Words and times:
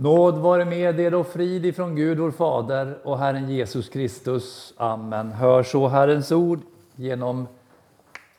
Nåd 0.00 0.38
vare 0.38 0.64
med 0.64 1.00
er 1.00 1.14
och 1.14 1.26
frid 1.26 1.66
ifrån 1.66 1.96
Gud 1.96 2.18
vår 2.18 2.30
Fader 2.30 2.98
och 3.04 3.18
Herren 3.18 3.48
Jesus 3.50 3.88
Kristus. 3.88 4.74
Amen. 4.76 5.32
Hör 5.32 5.62
så 5.62 5.88
Herrens 5.88 6.32
ord 6.32 6.60
genom 6.96 7.48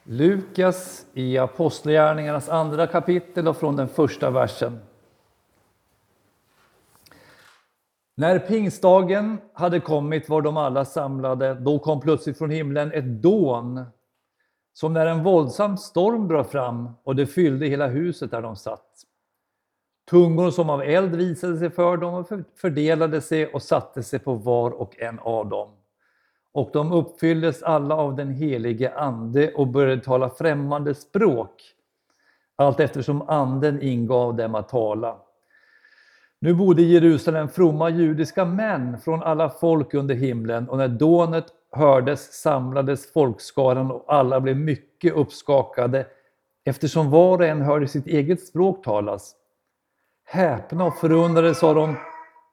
Lukas 0.03 1.05
i 1.13 1.37
Apostlagärningarnas 1.37 2.49
andra 2.49 2.87
kapitel 2.87 3.47
och 3.47 3.57
från 3.57 3.75
den 3.75 3.87
första 3.87 4.29
versen. 4.29 4.79
När 8.15 8.39
pingstdagen 8.39 9.37
hade 9.53 9.79
kommit 9.79 10.29
var 10.29 10.41
de 10.41 10.57
alla 10.57 10.85
samlade. 10.85 11.53
Då 11.53 11.79
kom 11.79 12.01
plötsligt 12.01 12.37
från 12.37 12.49
himlen 12.49 12.91
ett 12.91 13.21
dån, 13.21 13.85
som 14.73 14.93
när 14.93 15.05
en 15.05 15.23
våldsam 15.23 15.77
storm 15.77 16.27
bröt 16.27 16.51
fram 16.51 16.89
och 17.03 17.15
det 17.15 17.27
fyllde 17.27 17.65
hela 17.65 17.87
huset 17.87 18.31
där 18.31 18.41
de 18.41 18.55
satt. 18.55 19.05
Tungor 20.09 20.51
som 20.51 20.69
av 20.69 20.81
eld 20.81 21.15
visade 21.15 21.57
sig 21.57 21.69
för 21.69 21.97
dem 21.97 22.13
och 22.13 22.27
fördelade 22.55 23.21
sig 23.21 23.47
och 23.47 23.61
satte 23.61 24.03
sig 24.03 24.19
på 24.19 24.33
var 24.33 24.71
och 24.71 24.99
en 24.99 25.19
av 25.19 25.49
dem. 25.49 25.69
Och 26.51 26.69
de 26.73 26.91
uppfylldes 26.91 27.63
alla 27.63 27.95
av 27.95 28.15
den 28.15 28.31
helige 28.31 28.93
Ande 28.95 29.53
och 29.53 29.67
började 29.67 30.01
tala 30.01 30.29
främmande 30.29 30.95
språk, 30.95 31.63
allt 32.55 32.79
eftersom 32.79 33.29
Anden 33.29 33.81
ingav 33.81 34.35
dem 34.35 34.55
att 34.55 34.69
tala. 34.69 35.17
Nu 36.39 36.53
bodde 36.53 36.81
i 36.81 36.93
Jerusalem 36.93 37.49
fromma 37.49 37.89
judiska 37.89 38.45
män 38.45 38.97
från 38.99 39.23
alla 39.23 39.49
folk 39.49 39.93
under 39.93 40.15
himlen 40.15 40.69
och 40.69 40.77
när 40.77 40.87
dånet 40.87 41.45
hördes 41.71 42.41
samlades 42.41 43.13
folkskaran 43.13 43.91
och 43.91 44.05
alla 44.07 44.41
blev 44.41 44.57
mycket 44.57 45.13
uppskakade 45.13 46.05
eftersom 46.63 47.11
var 47.11 47.37
och 47.37 47.45
en 47.45 47.61
hörde 47.61 47.87
sitt 47.87 48.07
eget 48.07 48.47
språk 48.47 48.83
talas. 48.83 49.35
Häpna 50.31 50.85
och 50.85 50.97
förundrade 50.97 51.55
sa 51.55 51.73
de, 51.73 51.95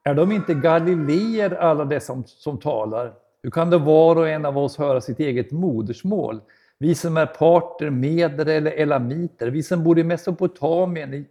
är 0.03 0.13
de 0.13 0.31
inte 0.31 0.53
galileer 0.53 1.51
alla 1.51 1.85
dessa 1.85 2.05
som, 2.05 2.23
som 2.25 2.59
talar? 2.59 3.13
Hur 3.43 3.51
kan 3.51 3.69
det 3.69 3.77
var 3.77 4.15
och 4.15 4.29
en 4.29 4.45
av 4.45 4.57
oss 4.57 4.77
höra 4.77 5.01
sitt 5.01 5.19
eget 5.19 5.51
modersmål? 5.51 6.41
Vi 6.79 6.95
som 6.95 7.17
är 7.17 7.25
parter, 7.25 7.89
meder 7.89 8.45
eller 8.45 8.71
elamiter, 8.71 9.47
vi 9.47 9.63
som 9.63 9.83
bor 9.83 9.99
i 9.99 10.03
Mesopotamien, 10.03 11.13
i 11.13 11.25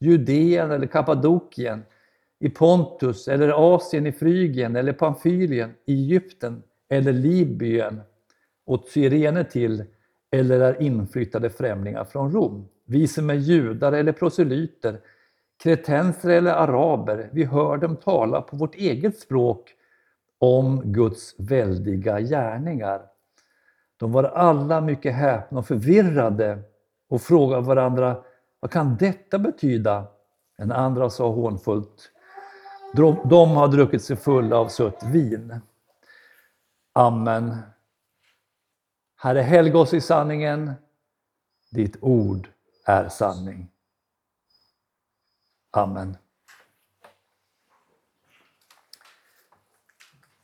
Judeen 0.00 0.70
eller 0.70 0.86
Kappadokien, 0.86 1.82
i 2.38 2.48
Pontus 2.50 3.28
eller 3.28 3.74
Asien, 3.74 4.06
i 4.06 4.12
Frygien 4.12 4.76
eller 4.76 4.92
Pamfylien, 4.92 5.70
i 5.86 5.92
Egypten 5.92 6.62
eller 6.88 7.12
Libyen 7.12 8.00
och 8.66 8.84
Cyrene 8.84 9.44
till 9.44 9.84
eller 10.30 10.60
är 10.60 10.82
inflyttade 10.82 11.50
främlingar 11.50 12.04
från 12.04 12.32
Rom. 12.32 12.68
Vi 12.84 13.08
som 13.08 13.30
är 13.30 13.34
judar 13.34 13.92
eller 13.92 14.12
proselyter, 14.12 15.00
kretenser 15.62 16.30
eller 16.30 16.52
araber, 16.52 17.30
vi 17.32 17.44
hör 17.44 17.76
dem 17.76 17.96
tala 17.96 18.42
på 18.42 18.56
vårt 18.56 18.74
eget 18.74 19.18
språk 19.18 19.70
om 20.38 20.82
Guds 20.84 21.34
väldiga 21.38 22.20
gärningar. 22.20 23.02
De 23.96 24.12
var 24.12 24.24
alla 24.24 24.80
mycket 24.80 25.14
häpna 25.14 25.58
och 25.58 25.66
förvirrade 25.66 26.58
och 27.08 27.22
frågade 27.22 27.62
varandra, 27.62 28.22
vad 28.60 28.70
kan 28.70 28.96
detta 28.96 29.38
betyda? 29.38 30.06
En 30.56 30.72
andra 30.72 31.10
sa 31.10 31.28
hånfullt, 31.28 32.10
de 33.24 33.50
har 33.50 33.68
druckit 33.68 34.04
sig 34.04 34.16
fulla 34.16 34.56
av 34.56 34.68
sött 34.68 35.02
vin. 35.02 35.60
Amen. 36.92 37.56
Herre, 39.16 39.40
helga 39.40 39.78
oss 39.78 39.94
i 39.94 40.00
sanningen. 40.00 40.72
Ditt 41.70 41.96
ord 42.00 42.48
är 42.86 43.08
sanning. 43.08 43.69
Amen. 45.70 46.16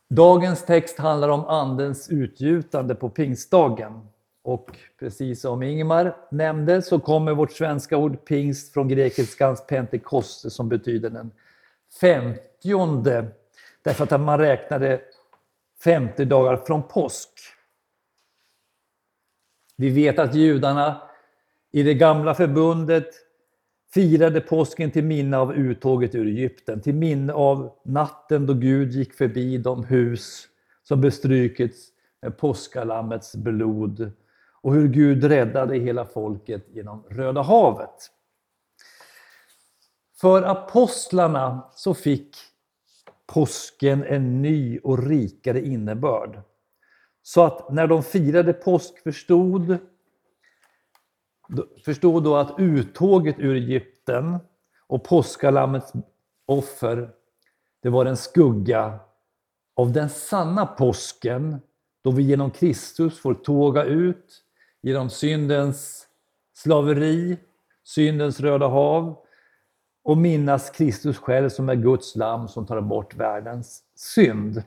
Dagens 0.09 0.65
text 0.65 0.99
handlar 0.99 1.29
om 1.29 1.45
Andens 1.45 2.09
utgjutande 2.09 2.95
på 2.95 3.09
pingstdagen. 3.09 4.09
Och 4.43 4.79
precis 4.99 5.41
som 5.41 5.63
Ingemar 5.63 6.17
nämnde 6.31 6.83
så 6.83 6.99
kommer 7.01 7.35
vårt 7.35 7.53
svenska 7.53 7.97
ord 7.97 8.25
pingst 8.25 8.73
från 8.73 8.89
grekiskans 8.89 9.67
pentekoste 9.67 10.51
som 10.51 10.69
betyder 10.69 11.11
den 11.11 11.31
femtionde. 12.01 13.29
Därför 13.83 14.15
att 14.15 14.21
man 14.21 14.39
räknade 14.39 15.01
50 15.85 16.25
dagar 16.25 16.57
från 16.57 16.83
påsk. 16.83 17.31
Vi 19.77 19.91
vet 19.91 20.19
att 20.19 20.35
judarna 20.35 21.03
i 21.71 21.83
det 21.83 21.95
gamla 21.95 22.35
förbundet 22.35 23.26
firade 23.95 24.41
påsken 24.41 24.91
till 24.91 25.05
minne 25.05 25.37
av 25.37 25.55
uttåget 25.55 26.15
ur 26.15 26.27
Egypten, 26.27 26.81
till 26.81 26.95
minne 26.95 27.33
av 27.33 27.79
natten 27.85 28.47
då 28.47 28.55
Gud 28.55 28.93
gick 28.93 29.15
förbi 29.15 29.59
de 29.59 29.85
hus 29.85 30.49
som 30.83 31.01
bestrykits 31.01 31.89
med 32.23 32.39
påskalammets 32.39 33.37
blod 33.37 34.13
och 34.61 34.75
hur 34.75 34.89
Gud 34.89 35.25
räddade 35.25 35.79
hela 35.79 36.05
folket 36.05 36.67
genom 36.69 37.05
Röda 37.09 37.43
havet. 37.43 38.11
För 40.21 40.43
apostlarna 40.43 41.71
så 41.75 41.95
fick 41.95 42.37
påsken 43.27 44.05
en 44.05 44.43
ny 44.43 44.79
och 44.79 45.07
rikare 45.07 45.67
innebörd. 45.67 46.41
Så 47.23 47.45
att 47.45 47.73
när 47.73 47.87
de 47.87 48.03
firade 48.03 48.53
påsk 48.53 49.03
förstod, 49.03 49.79
Förstå 51.85 52.21
då 52.21 52.37
att 52.37 52.55
uttåget 52.59 53.39
ur 53.39 53.55
Egypten 53.55 54.39
och 54.87 55.05
påskalammets 55.05 55.93
offer, 56.47 57.11
det 57.83 57.89
var 57.89 58.07
en 58.07 58.17
skugga 58.17 58.99
av 59.77 59.93
den 59.93 60.09
sanna 60.09 60.67
påsken 60.67 61.61
då 62.03 62.11
vi 62.11 62.23
genom 62.23 62.51
Kristus 62.51 63.21
får 63.21 63.35
tåga 63.35 63.85
ut 63.85 64.43
genom 64.83 65.11
syndens 65.11 66.07
slaveri, 66.55 67.39
syndens 67.85 68.41
röda 68.41 68.69
hav 68.69 69.17
och 70.05 70.19
minnas 70.19 70.71
Kristus 70.71 71.19
själv 71.19 71.49
som 71.49 71.69
är 71.69 71.75
Guds 71.75 72.17
lam 72.17 72.49
som 72.49 72.67
tar 72.67 72.81
bort 72.81 73.15
världens 73.15 73.83
synd. 73.95 74.63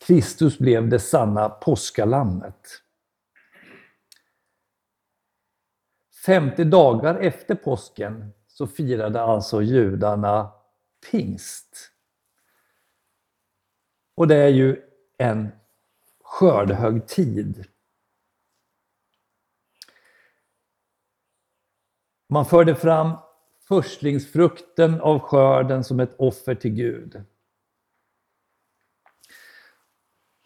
Kristus 0.00 0.58
blev 0.58 0.88
det 0.88 0.98
sanna 0.98 1.48
påskalammet. 1.48 2.82
50 6.26 6.64
dagar 6.64 7.14
efter 7.14 7.54
påsken 7.54 8.32
så 8.46 8.66
firade 8.66 9.22
alltså 9.22 9.62
judarna 9.62 10.52
pingst. 11.10 11.92
Och 14.14 14.28
det 14.28 14.36
är 14.36 14.48
ju 14.48 14.82
en 15.18 15.48
skördehögtid. 16.24 17.64
Man 22.28 22.46
förde 22.46 22.74
fram 22.74 23.12
förstlingsfrukten 23.68 25.00
av 25.00 25.18
skörden 25.18 25.84
som 25.84 26.00
ett 26.00 26.14
offer 26.18 26.54
till 26.54 26.74
Gud. 26.74 27.24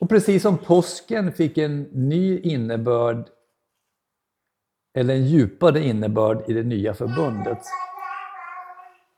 Och 0.05 0.11
precis 0.11 0.43
som 0.43 0.59
påsken 0.59 1.33
fick 1.33 1.59
en 1.59 1.83
ny 1.83 2.41
innebörd, 2.41 3.29
eller 4.95 5.15
en 5.15 5.27
djupare 5.27 5.81
innebörd 5.81 6.51
i 6.51 6.53
det 6.53 6.63
nya 6.63 6.95
förbundet, 6.95 7.59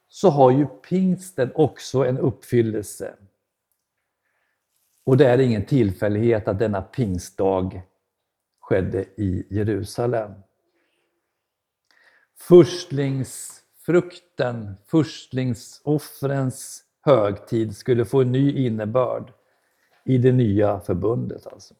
så 0.08 0.30
har 0.30 0.50
ju 0.50 0.66
pingsten 0.66 1.50
också 1.54 2.04
en 2.04 2.18
uppfyllelse. 2.18 3.14
Och 5.04 5.16
det 5.16 5.26
är 5.26 5.38
ingen 5.38 5.64
tillfällighet 5.64 6.48
att 6.48 6.58
denna 6.58 6.82
pingstdag 6.82 7.82
skedde 8.60 9.04
i 9.16 9.46
Jerusalem. 9.50 10.32
Förstlingsfrukten, 12.38 14.74
förstlingsoffrens 14.84 16.84
högtid 17.00 17.76
skulle 17.76 18.04
få 18.04 18.20
en 18.20 18.32
ny 18.32 18.66
innebörd 18.66 19.35
i 20.06 20.18
det 20.18 20.32
nya 20.32 20.80
förbundet. 20.80 21.46
Alltså. 21.46 21.74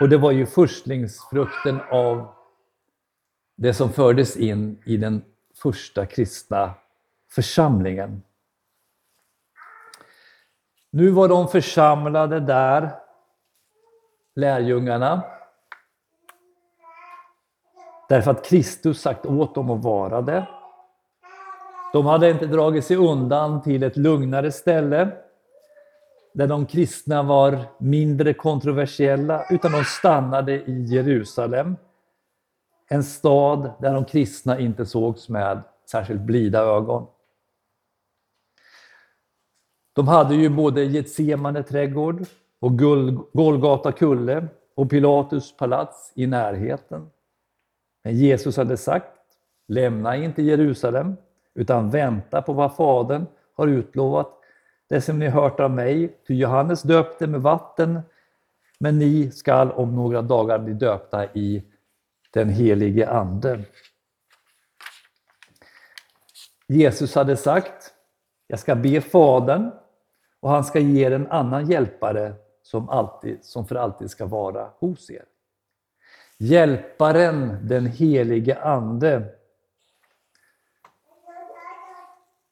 Och 0.00 0.08
det 0.08 0.16
var 0.16 0.30
ju 0.30 0.46
förstlingsfrukten 0.46 1.80
av 1.90 2.34
det 3.56 3.74
som 3.74 3.92
fördes 3.92 4.36
in 4.36 4.82
i 4.84 4.96
den 4.96 5.24
första 5.54 6.06
kristna 6.06 6.74
församlingen. 7.30 8.22
Nu 10.90 11.10
var 11.10 11.28
de 11.28 11.48
församlade 11.48 12.40
där, 12.40 12.90
lärjungarna, 14.34 15.22
därför 18.08 18.30
att 18.30 18.44
Kristus 18.44 19.00
sagt 19.00 19.26
åt 19.26 19.54
dem 19.54 19.70
att 19.70 19.84
vara 19.84 20.22
det. 20.22 20.48
De 21.92 22.06
hade 22.06 22.30
inte 22.30 22.46
dragit 22.46 22.84
sig 22.84 22.96
undan 22.96 23.62
till 23.62 23.82
ett 23.82 23.96
lugnare 23.96 24.52
ställe 24.52 25.25
där 26.36 26.46
de 26.46 26.66
kristna 26.66 27.22
var 27.22 27.58
mindre 27.78 28.34
kontroversiella, 28.34 29.44
utan 29.50 29.72
de 29.72 29.84
stannade 29.84 30.52
i 30.52 30.84
Jerusalem. 30.84 31.76
En 32.88 33.04
stad 33.04 33.70
där 33.80 33.94
de 33.94 34.04
kristna 34.04 34.58
inte 34.58 34.86
sågs 34.86 35.28
med 35.28 35.62
särskilt 35.90 36.20
blida 36.20 36.60
ögon. 36.60 37.06
De 39.92 40.08
hade 40.08 40.34
ju 40.34 40.48
både 40.48 40.84
Getsemane 40.84 41.62
trädgård 41.62 42.24
och 42.60 42.78
Golgata 43.32 43.92
kulle 43.92 44.46
och 44.74 44.90
Pilatus 44.90 45.56
palats 45.56 46.12
i 46.14 46.26
närheten. 46.26 47.10
Men 48.04 48.16
Jesus 48.16 48.56
hade 48.56 48.76
sagt, 48.76 49.18
lämna 49.68 50.16
inte 50.16 50.42
Jerusalem, 50.42 51.16
utan 51.54 51.90
vänta 51.90 52.42
på 52.42 52.52
vad 52.52 52.76
Fadern 52.76 53.26
har 53.54 53.66
utlovat. 53.66 54.35
Det 54.88 55.00
som 55.00 55.18
ni 55.18 55.28
hört 55.28 55.60
av 55.60 55.70
mig, 55.70 56.18
ty 56.26 56.34
Johannes 56.34 56.82
döpte 56.82 57.26
med 57.26 57.42
vatten, 57.42 58.00
men 58.78 58.98
ni 58.98 59.30
skall 59.30 59.72
om 59.72 59.94
några 59.94 60.22
dagar 60.22 60.58
bli 60.58 60.74
döpta 60.74 61.24
i 61.24 61.64
den 62.30 62.48
helige 62.48 63.10
Ande. 63.10 63.64
Jesus 66.68 67.14
hade 67.14 67.36
sagt, 67.36 67.94
jag 68.46 68.58
ska 68.58 68.74
be 68.74 69.00
Fadern 69.00 69.70
och 70.40 70.50
han 70.50 70.64
ska 70.64 70.78
ge 70.78 71.06
er 71.06 71.10
en 71.10 71.26
annan 71.26 71.70
hjälpare 71.70 72.34
som, 72.62 72.88
alltid, 72.88 73.44
som 73.44 73.66
för 73.66 73.74
alltid 73.74 74.10
ska 74.10 74.26
vara 74.26 74.70
hos 74.78 75.10
er. 75.10 75.24
Hjälparen, 76.38 77.68
den 77.68 77.86
helige 77.86 78.62
Ande, 78.62 79.24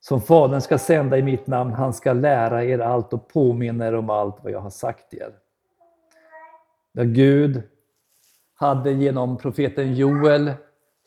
som 0.09 0.21
Fadern 0.21 0.61
ska 0.61 0.79
sända 0.79 1.19
i 1.19 1.23
mitt 1.23 1.47
namn, 1.47 1.73
han 1.73 1.95
ska 1.95 2.13
lära 2.13 2.65
er 2.65 2.79
allt 2.79 3.13
och 3.13 3.29
påminna 3.29 3.87
er 3.87 3.95
om 3.95 4.11
allt 4.11 4.37
vad 4.43 4.53
jag 4.53 4.61
har 4.61 4.71
sagt 4.71 5.15
er. 5.15 5.33
Där 6.95 7.05
Gud 7.05 7.63
hade 8.55 8.93
genom 8.93 9.39
profeten 9.39 9.95
Joel 9.95 10.53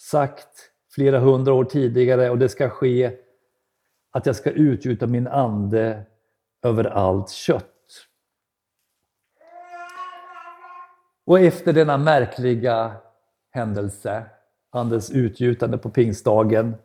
sagt 0.01 0.71
flera 0.91 1.19
hundra 1.19 1.53
år 1.53 1.63
tidigare 1.63 2.29
och 2.29 2.38
det 2.38 2.49
ska 2.49 2.69
ske 2.69 3.11
att 4.11 4.25
jag 4.25 4.35
ska 4.35 4.51
utgjuta 4.51 5.07
min 5.07 5.27
ande 5.27 6.03
över 6.63 6.85
allt 6.85 7.29
kött. 7.29 7.73
Och 11.25 11.39
efter 11.39 11.73
denna 11.73 11.97
märkliga 11.97 12.95
händelse, 13.51 14.25
Andens 14.71 15.11
utgjutande 15.11 15.77
på 15.77 15.89
pingstdagen, 15.89 16.75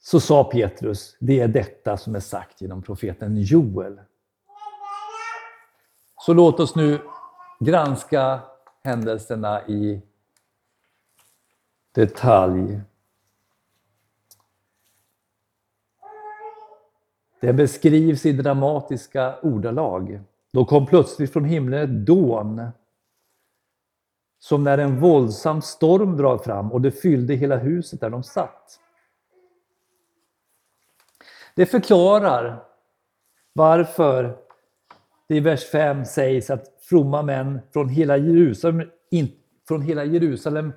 så 0.00 0.20
sa 0.20 0.44
Petrus, 0.44 1.16
det 1.20 1.40
är 1.40 1.48
detta 1.48 1.96
som 1.96 2.14
är 2.14 2.20
sagt 2.20 2.60
genom 2.60 2.82
profeten 2.82 3.36
Joel. 3.36 4.00
Så 6.20 6.32
låt 6.32 6.60
oss 6.60 6.76
nu 6.76 7.00
granska 7.60 8.40
händelserna 8.84 9.66
i 9.66 10.02
detalj. 11.92 12.80
Det 17.40 17.52
beskrivs 17.52 18.26
i 18.26 18.32
dramatiska 18.32 19.38
ordalag. 19.42 20.20
Då 20.52 20.64
kom 20.64 20.86
plötsligt 20.86 21.32
från 21.32 21.44
himlen 21.44 21.82
ett 21.82 22.06
dån 22.06 22.70
som 24.38 24.64
när 24.64 24.78
en 24.78 25.00
våldsam 25.00 25.62
storm 25.62 26.16
drar 26.16 26.38
fram 26.38 26.72
och 26.72 26.80
det 26.80 26.90
fyllde 26.90 27.34
hela 27.34 27.56
huset 27.56 28.00
där 28.00 28.10
de 28.10 28.22
satt. 28.22 28.80
Det 31.58 31.66
förklarar 31.66 32.62
varför 33.52 34.36
det 35.28 35.36
i 35.36 35.40
vers 35.40 35.70
5 35.70 36.04
sägs 36.04 36.50
att 36.50 36.64
fromma 36.80 37.22
män 37.22 37.60
från 37.72 37.88
hela 37.88 38.16
Jerusalem, 38.16 38.90
in, 39.10 39.28
från 39.68 39.82
hela 39.82 40.04
Jerusalem 40.04 40.72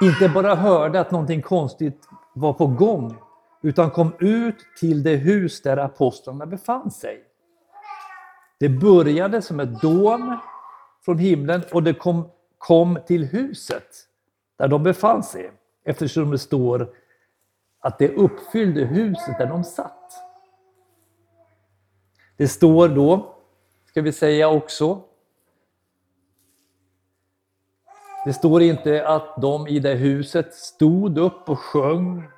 inte 0.00 0.28
bara 0.28 0.54
hörde 0.54 1.00
att 1.00 1.10
någonting 1.10 1.42
konstigt 1.42 2.08
var 2.34 2.52
på 2.52 2.66
gång, 2.66 3.16
utan 3.62 3.90
kom 3.90 4.12
ut 4.18 4.56
till 4.80 5.02
det 5.02 5.16
hus 5.16 5.62
där 5.62 5.76
apostlarna 5.76 6.46
befann 6.46 6.90
sig. 6.90 7.24
Det 8.60 8.68
började 8.68 9.42
som 9.42 9.60
ett 9.60 9.80
dån 9.80 10.38
från 11.04 11.18
himlen 11.18 11.62
och 11.72 11.82
det 11.82 11.94
kom, 11.94 12.30
kom 12.58 12.98
till 13.06 13.24
huset 13.24 13.88
där 14.58 14.68
de 14.68 14.82
befann 14.82 15.22
sig, 15.22 15.52
eftersom 15.84 16.30
det 16.30 16.38
står 16.38 16.88
att 17.84 17.98
det 17.98 18.08
uppfyllde 18.08 18.84
huset 18.84 19.38
där 19.38 19.46
de 19.46 19.64
satt. 19.64 20.12
Det 22.36 22.48
står 22.48 22.88
då, 22.88 23.36
ska 23.84 24.02
vi 24.02 24.12
säga 24.12 24.48
också, 24.48 25.02
det 28.24 28.32
står 28.32 28.62
inte 28.62 29.08
att 29.08 29.36
de 29.42 29.66
i 29.66 29.78
det 29.78 29.94
huset 29.94 30.54
stod 30.54 31.18
upp 31.18 31.48
och 31.48 31.58
sjöng 31.58 32.28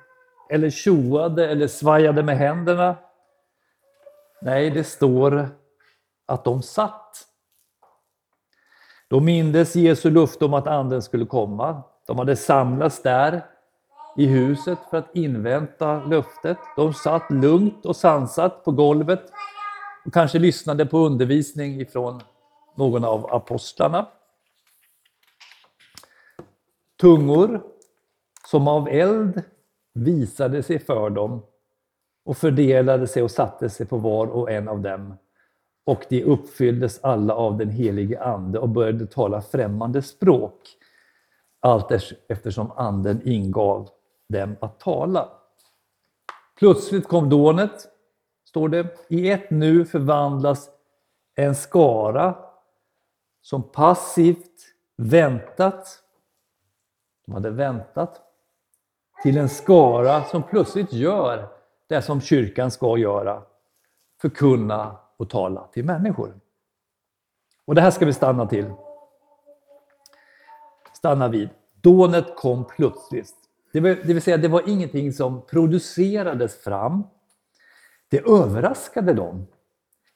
eller 0.49 0.69
tjoade 0.69 1.49
eller 1.49 1.67
svajade 1.67 2.23
med 2.23 2.37
händerna. 2.37 2.95
Nej, 4.41 4.69
det 4.69 4.83
står 4.83 5.49
att 6.25 6.43
de 6.43 6.61
satt. 6.61 7.27
De 9.07 9.25
mindes 9.25 9.75
Jesu 9.75 10.09
luft 10.09 10.41
om 10.41 10.53
att 10.53 10.67
Anden 10.67 11.01
skulle 11.01 11.25
komma. 11.25 11.83
De 12.07 12.17
hade 12.19 12.35
samlats 12.35 13.01
där 13.01 13.56
i 14.17 14.25
huset 14.25 14.79
för 14.89 14.97
att 14.97 15.15
invänta 15.15 16.05
löftet. 16.05 16.57
De 16.75 16.93
satt 16.93 17.31
lugnt 17.31 17.85
och 17.85 17.95
sansat 17.95 18.63
på 18.63 18.71
golvet 18.71 19.21
och 20.05 20.13
kanske 20.13 20.39
lyssnade 20.39 20.85
på 20.85 20.97
undervisning 20.97 21.81
ifrån 21.81 22.21
någon 22.75 23.05
av 23.05 23.33
apostlarna. 23.33 24.07
Tungor 27.01 27.61
som 28.47 28.67
av 28.67 28.87
eld 28.87 29.43
visade 29.93 30.63
sig 30.63 30.79
för 30.79 31.09
dem 31.09 31.41
och 32.25 32.37
fördelade 32.37 33.07
sig 33.07 33.23
och 33.23 33.31
satte 33.31 33.69
sig 33.69 33.85
på 33.85 33.97
var 33.97 34.27
och 34.27 34.51
en 34.51 34.67
av 34.67 34.81
dem. 34.81 35.17
Och 35.85 36.03
de 36.09 36.23
uppfylldes 36.23 36.99
alla 37.03 37.33
av 37.33 37.57
den 37.57 37.69
helige 37.69 38.23
Ande 38.23 38.59
och 38.59 38.69
började 38.69 39.07
tala 39.07 39.41
främmande 39.41 40.01
språk 40.01 40.61
allt 41.59 41.91
eftersom 42.27 42.71
Anden 42.71 43.21
ingav 43.27 43.89
dem 44.29 44.55
att 44.61 44.79
tala. 44.79 45.29
Plötsligt 46.55 47.07
kom 47.07 47.29
dånet, 47.29 47.87
står 48.45 48.69
det. 48.69 48.87
I 49.07 49.31
ett 49.31 49.49
nu 49.51 49.85
förvandlas 49.85 50.69
en 51.35 51.55
skara 51.55 52.35
som 53.41 53.63
passivt 53.63 54.73
väntat, 54.95 56.03
de 57.25 57.33
hade 57.33 57.49
väntat, 57.49 58.21
till 59.23 59.37
en 59.37 59.49
skara 59.49 60.23
som 60.23 60.43
plötsligt 60.43 60.93
gör 60.93 61.47
det 61.87 62.01
som 62.01 62.21
kyrkan 62.21 62.71
ska 62.71 62.97
göra, 62.97 63.43
förkunna 64.21 64.97
och 65.17 65.29
tala 65.29 65.67
till 65.67 65.85
människor. 65.85 66.39
Och 67.65 67.75
det 67.75 67.81
här 67.81 67.91
ska 67.91 68.05
vi 68.05 68.13
stanna 68.13 68.47
till. 68.47 68.73
Stanna 70.93 71.27
vid. 71.27 71.49
Dånet 71.81 72.35
kom 72.35 72.65
plötsligt. 72.65 73.46
Det 73.71 73.79
vill, 73.79 73.97
det 74.03 74.13
vill 74.13 74.21
säga, 74.21 74.37
det 74.37 74.47
var 74.47 74.69
ingenting 74.69 75.13
som 75.13 75.45
producerades 75.45 76.63
fram. 76.63 77.03
Det 78.09 78.27
överraskade 78.27 79.13
dem. 79.13 79.47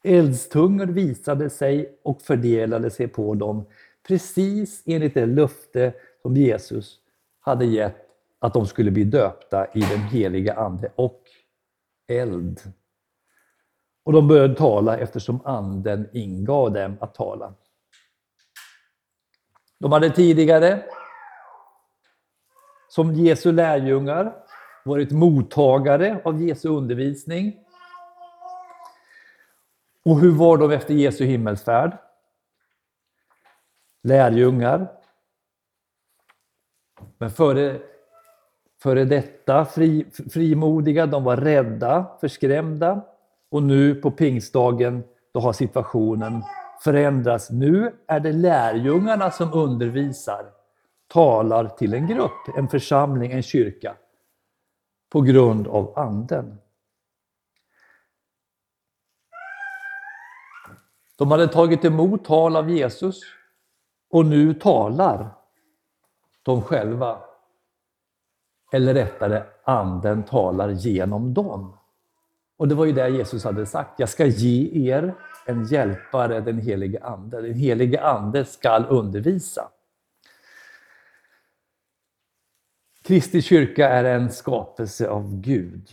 Eldstungor 0.03 0.85
visade 0.85 1.49
sig 1.49 1.99
och 2.03 2.21
fördelade 2.21 2.91
sig 2.91 3.07
på 3.07 3.33
dem 3.35 3.65
precis 4.07 4.83
enligt 4.85 5.13
det 5.13 5.25
löfte 5.25 5.93
som 6.21 6.35
Jesus 6.35 6.99
hade 7.39 7.65
gett 7.65 8.07
att 8.39 8.53
de 8.53 8.67
skulle 8.67 8.91
bli 8.91 9.03
döpta 9.03 9.67
i 9.73 9.79
den 9.79 9.99
heliga 9.99 10.53
Ande 10.53 10.91
och 10.95 11.23
eld. 12.07 12.59
Och 14.03 14.13
de 14.13 14.27
började 14.27 14.55
tala 14.55 14.97
eftersom 14.97 15.41
Anden 15.45 16.07
ingav 16.13 16.73
dem 16.73 16.97
att 17.01 17.15
tala. 17.15 17.53
De 19.79 19.91
hade 19.91 20.09
tidigare, 20.09 20.83
som 22.91 23.13
Jesu 23.13 23.51
lärjungar, 23.51 24.33
varit 24.85 25.11
mottagare 25.11 26.21
av 26.23 26.41
Jesu 26.41 26.69
undervisning. 26.69 27.59
Och 30.05 30.19
hur 30.19 30.31
var 30.31 30.57
de 30.57 30.71
efter 30.71 30.93
Jesu 30.93 31.25
himmelsfärd? 31.25 31.97
Lärjungar. 34.03 34.91
Men 37.17 37.31
före 37.31 37.79
före 38.83 39.05
detta 39.05 39.65
fri, 39.65 40.05
frimodiga, 40.33 41.05
de 41.05 41.23
var 41.23 41.37
rädda, 41.37 42.05
förskrämda. 42.21 43.01
Och 43.51 43.63
nu 43.63 43.95
på 43.95 44.11
pingstdagen, 44.11 45.03
då 45.33 45.39
har 45.39 45.53
situationen 45.53 46.43
förändrats. 46.83 47.49
Nu 47.49 47.95
är 48.07 48.19
det 48.19 48.31
lärjungarna 48.31 49.31
som 49.31 49.53
undervisar, 49.53 50.45
talar 51.11 51.67
till 51.67 51.93
en 51.93 52.07
grupp, 52.07 52.57
en 52.57 52.67
församling, 52.67 53.31
en 53.31 53.43
kyrka. 53.43 53.95
På 55.09 55.21
grund 55.21 55.67
av 55.67 55.99
Anden. 55.99 56.57
De 61.17 61.31
hade 61.31 61.47
tagit 61.47 61.85
emot 61.85 62.25
tal 62.25 62.55
av 62.55 62.69
Jesus 62.69 63.21
och 64.09 64.25
nu 64.25 64.53
talar 64.53 65.29
de 66.43 66.61
själva. 66.61 67.21
Eller 68.71 68.93
rättare, 68.93 69.43
anden 69.63 70.23
talar 70.23 70.69
genom 70.69 71.33
dem. 71.33 71.77
Och 72.57 72.67
det 72.67 72.75
var 72.75 72.85
ju 72.85 72.91
det 72.91 73.09
Jesus 73.09 73.43
hade 73.43 73.65
sagt, 73.65 73.99
jag 73.99 74.09
ska 74.09 74.25
ge 74.25 74.89
er 74.91 75.15
en 75.45 75.65
hjälpare, 75.65 76.39
den 76.41 76.59
helige 76.59 77.03
Ande. 77.03 77.41
Den 77.41 77.53
helige 77.53 78.01
Ande 78.01 78.45
skall 78.45 78.85
undervisa. 78.89 79.69
Kristi 83.03 83.41
kyrka 83.41 83.89
är 83.89 84.03
en 84.03 84.31
skapelse 84.31 85.09
av 85.09 85.41
Gud. 85.41 85.89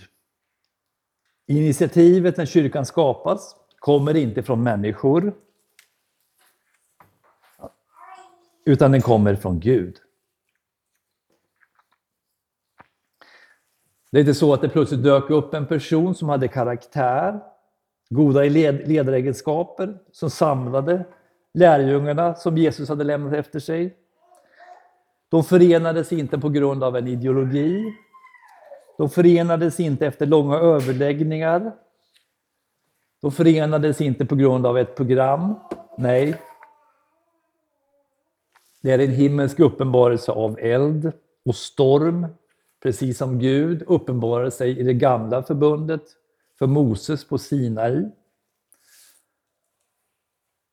Initiativet 1.46 2.36
när 2.36 2.46
kyrkan 2.46 2.86
skapas 2.86 3.56
kommer 3.78 4.16
inte 4.16 4.42
från 4.42 4.62
människor, 4.62 5.34
utan 8.64 8.92
den 8.92 9.02
kommer 9.02 9.34
från 9.34 9.60
Gud. 9.60 9.96
Det 14.10 14.18
är 14.18 14.20
inte 14.20 14.34
så 14.34 14.54
att 14.54 14.60
det 14.60 14.68
plötsligt 14.68 15.02
dök 15.02 15.30
upp 15.30 15.54
en 15.54 15.66
person 15.66 16.14
som 16.14 16.28
hade 16.28 16.48
karaktär, 16.48 17.40
goda 18.10 18.40
ledaregenskaper, 18.40 19.98
som 20.12 20.30
samlade 20.30 21.06
lärjungarna 21.54 22.34
som 22.34 22.58
Jesus 22.58 22.88
hade 22.88 23.04
lämnat 23.04 23.32
efter 23.32 23.60
sig. 23.60 23.96
De 25.28 25.44
förenades 25.44 26.12
inte 26.12 26.38
på 26.38 26.48
grund 26.48 26.84
av 26.84 26.96
en 26.96 27.08
ideologi. 27.08 27.94
De 28.98 29.10
förenades 29.10 29.80
inte 29.80 30.06
efter 30.06 30.26
långa 30.26 30.56
överläggningar. 30.56 31.72
De 33.20 33.32
förenades 33.32 34.00
inte 34.00 34.26
på 34.26 34.34
grund 34.34 34.66
av 34.66 34.78
ett 34.78 34.96
program. 34.96 35.54
Nej. 35.98 36.40
Det 38.80 38.92
är 38.92 38.98
en 38.98 39.10
himmelsk 39.10 39.60
uppenbarelse 39.60 40.32
av 40.32 40.58
eld 40.58 41.12
och 41.44 41.56
storm 41.56 42.26
precis 42.82 43.18
som 43.18 43.38
Gud 43.38 43.82
uppenbarade 43.86 44.50
sig 44.50 44.78
i 44.78 44.82
det 44.82 44.94
gamla 44.94 45.42
förbundet 45.42 46.02
för 46.58 46.66
Moses 46.66 47.28
på 47.28 47.38
Sinai. 47.38 48.10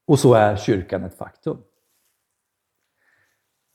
Och 0.08 0.20
så 0.20 0.34
är 0.34 0.56
kyrkan 0.56 1.04
ett 1.04 1.18
faktum. 1.18 1.58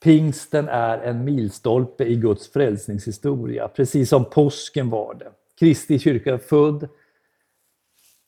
Pingsten 0.03 0.69
är 0.69 0.97
en 0.97 1.23
milstolpe 1.23 2.03
i 2.03 2.15
Guds 2.15 2.51
frälsningshistoria, 2.51 3.67
precis 3.67 4.09
som 4.09 4.25
påsken 4.25 4.89
var 4.89 5.13
det. 5.13 5.31
Kristi 5.59 5.99
kyrka 5.99 6.33
är 6.33 6.37
född 6.37 6.89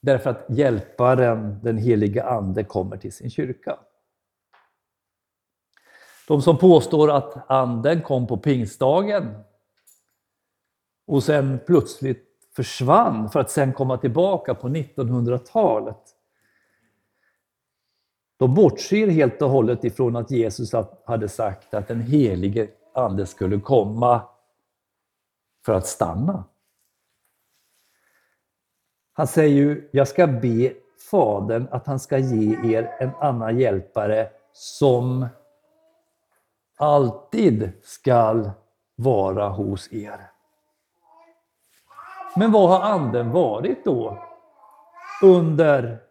därför 0.01 0.29
att 0.29 0.45
hjälparen, 0.49 1.59
den 1.63 1.77
helige 1.77 2.23
Ande, 2.23 2.63
kommer 2.63 2.97
till 2.97 3.13
sin 3.13 3.29
kyrka. 3.29 3.79
De 6.27 6.41
som 6.41 6.57
påstår 6.57 7.11
att 7.11 7.49
Anden 7.51 8.01
kom 8.01 8.27
på 8.27 8.37
pingstdagen 8.37 9.35
och 11.07 11.23
sen 11.23 11.59
plötsligt 11.65 12.29
försvann 12.55 13.29
för 13.29 13.39
att 13.39 13.51
sen 13.51 13.73
komma 13.73 13.97
tillbaka 13.97 14.55
på 14.55 14.67
1900-talet. 14.67 16.15
De 18.37 18.53
bortser 18.53 19.07
helt 19.07 19.41
och 19.41 19.49
hållet 19.49 19.83
ifrån 19.83 20.15
att 20.15 20.31
Jesus 20.31 20.71
hade 21.05 21.29
sagt 21.29 21.73
att 21.73 21.87
den 21.87 22.01
helige 22.01 22.67
Ande 22.95 23.25
skulle 23.25 23.59
komma 23.59 24.21
för 25.65 25.73
att 25.73 25.87
stanna. 25.87 26.43
Han 29.13 29.27
säger 29.27 29.55
ju, 29.55 29.89
jag 29.93 30.07
ska 30.07 30.27
be 30.27 30.73
Fadern 31.11 31.67
att 31.71 31.87
han 31.87 31.99
ska 31.99 32.17
ge 32.17 32.75
er 32.75 32.95
en 32.99 33.09
annan 33.19 33.59
hjälpare 33.59 34.29
som 34.53 35.27
alltid 36.77 37.71
skall 37.83 38.51
vara 38.95 39.49
hos 39.49 39.93
er. 39.93 40.29
Men 42.35 42.51
vad 42.51 42.69
har 42.69 42.81
anden 42.81 43.31
varit 43.31 43.85
då 43.85 44.23
under 45.23 46.03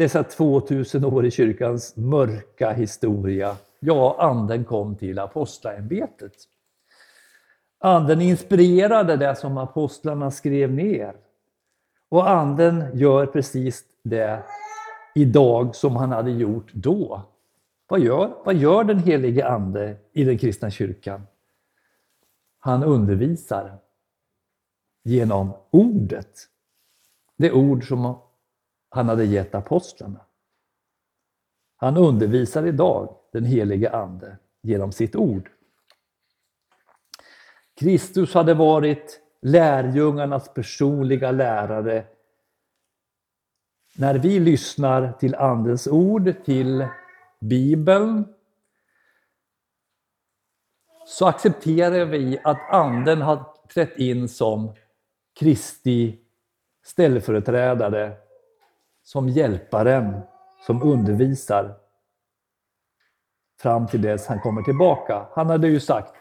dessa 0.00 0.22
2000 0.22 1.04
år 1.04 1.26
i 1.26 1.30
kyrkans 1.30 1.96
mörka 1.96 2.72
historia? 2.72 3.56
Ja, 3.80 4.16
anden 4.18 4.64
kom 4.64 4.96
till 4.96 5.18
apostlaämbetet. 5.18 6.32
Anden 7.78 8.20
inspirerade 8.20 9.16
det 9.16 9.36
som 9.36 9.58
apostlarna 9.58 10.30
skrev 10.30 10.72
ner. 10.72 11.14
Och 12.08 12.30
anden 12.30 12.84
gör 12.94 13.26
precis 13.26 13.84
det 14.02 14.42
idag 15.14 15.76
som 15.76 15.96
han 15.96 16.12
hade 16.12 16.30
gjort 16.30 16.72
då. 16.72 17.22
Vad 17.88 18.00
gör, 18.00 18.34
vad 18.44 18.54
gör 18.54 18.84
den 18.84 18.98
helige 18.98 19.48
Ande 19.48 19.96
i 20.12 20.24
den 20.24 20.38
kristna 20.38 20.70
kyrkan? 20.70 21.26
Han 22.58 22.84
undervisar 22.84 23.78
genom 25.02 25.52
ordet. 25.70 26.38
Det 27.36 27.52
ord 27.52 27.88
som 27.88 28.14
han 28.90 29.08
hade 29.08 29.24
gett 29.24 29.54
apostlarna. 29.54 30.20
Han 31.76 31.96
undervisar 31.96 32.66
idag 32.66 33.16
den 33.32 33.44
helige 33.44 33.90
Ande 33.90 34.36
genom 34.62 34.92
sitt 34.92 35.16
ord. 35.16 35.50
Kristus 37.74 38.34
hade 38.34 38.54
varit 38.54 39.20
lärjungarnas 39.42 40.54
personliga 40.54 41.30
lärare. 41.30 42.04
När 43.96 44.14
vi 44.14 44.40
lyssnar 44.40 45.12
till 45.12 45.34
Andens 45.34 45.86
ord, 45.86 46.44
till 46.44 46.86
Bibeln, 47.40 48.34
så 51.06 51.26
accepterar 51.26 52.04
vi 52.04 52.40
att 52.44 52.70
Anden 52.70 53.22
har 53.22 53.44
trätt 53.74 53.98
in 53.98 54.28
som 54.28 54.74
Kristi 55.38 56.18
ställföreträdare, 56.84 58.16
som 59.10 59.28
hjälparen, 59.28 60.20
som 60.66 60.82
undervisar 60.82 61.76
fram 63.60 63.86
till 63.86 64.02
dess 64.02 64.26
han 64.26 64.40
kommer 64.40 64.62
tillbaka. 64.62 65.26
Han 65.32 65.46
hade 65.46 65.68
ju 65.68 65.80
sagt, 65.80 66.14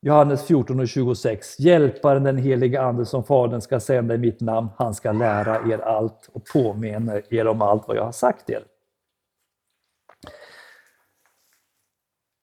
Johannes 0.00 0.46
14 0.46 0.80
och 0.80 0.88
26, 0.88 1.60
Hjälparen 1.60 2.24
den 2.24 2.36
helige 2.36 2.82
Ande 2.82 3.06
som 3.06 3.24
Fadern 3.24 3.60
ska 3.60 3.80
sända 3.80 4.14
i 4.14 4.18
mitt 4.18 4.40
namn, 4.40 4.68
han 4.76 4.94
ska 4.94 5.12
lära 5.12 5.72
er 5.72 5.78
allt 5.78 6.30
och 6.32 6.44
påminna 6.52 7.20
er 7.30 7.46
om 7.46 7.62
allt 7.62 7.88
vad 7.88 7.96
jag 7.96 8.04
har 8.04 8.12
sagt 8.12 8.50
er. 8.50 8.64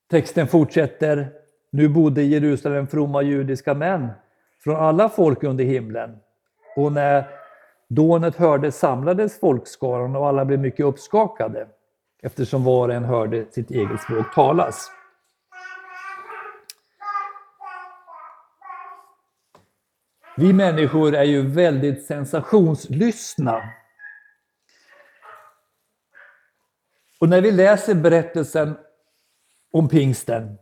Texten 0.09 0.47
fortsätter, 0.47 1.31
nu 1.71 1.89
bodde 1.89 2.21
i 2.21 2.27
Jerusalem 2.27 2.87
fromma 2.87 3.21
judiska 3.21 3.73
män 3.73 4.07
från 4.63 4.75
alla 4.75 5.09
folk 5.09 5.43
under 5.43 5.63
himlen. 5.63 6.17
Och 6.75 6.91
när 6.91 7.44
dånet 7.89 8.35
hördes 8.35 8.79
samlades 8.79 9.39
folkskaran 9.39 10.15
och 10.15 10.27
alla 10.27 10.45
blev 10.45 10.59
mycket 10.59 10.85
uppskakade 10.85 11.67
eftersom 12.21 12.63
var 12.63 12.89
och 12.89 12.95
en 12.95 13.05
hörde 13.05 13.45
sitt 13.51 13.71
eget 13.71 14.01
språk 14.01 14.33
talas. 14.35 14.91
Vi 20.37 20.53
människor 20.53 21.15
är 21.15 21.23
ju 21.23 21.47
väldigt 21.47 22.05
sensationslystna. 22.05 23.61
Och 27.19 27.29
när 27.29 27.41
vi 27.41 27.51
läser 27.51 27.95
berättelsen 27.95 28.77
om 29.71 29.87
pingsten 29.89 30.57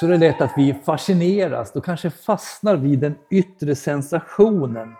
så 0.00 0.06
är 0.06 0.10
det 0.10 0.18
lätt 0.18 0.40
att 0.40 0.52
vi 0.56 0.74
fascineras 0.74 1.72
då 1.72 1.80
kanske 1.80 2.10
fastnar 2.10 2.76
vid 2.76 2.98
den 2.98 3.18
yttre 3.30 3.74
sensationen. 3.74 4.94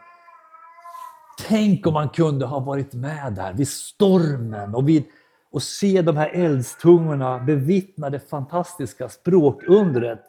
Tänk 1.49 1.87
om 1.87 1.93
man 1.93 2.09
kunde 2.09 2.47
ha 2.47 2.61
varit 2.61 2.95
med 2.95 3.33
där 3.33 3.53
vid 3.53 3.69
stormen 3.69 4.75
och, 4.75 4.89
vid, 4.89 5.05
och 5.51 5.63
se 5.63 6.03
de 6.03 6.17
här 6.17 6.29
eldstungorna 6.29 7.39
bevittna 7.39 8.11
det 8.11 8.21
fantastiska 8.21 9.09
språkundret. 9.09 10.23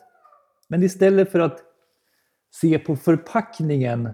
Men 0.68 0.84
istället 0.84 1.32
för 1.32 1.40
att 1.40 1.60
se 2.52 2.80
på 2.80 2.96
förpackningen 2.96 4.10